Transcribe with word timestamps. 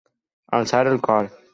Alçar 0.61 0.83
el 0.95 0.99
cor. 1.09 1.33